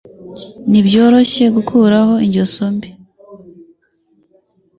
[0.69, 2.89] Ntibyoroshye gukuraho ingeso mbi.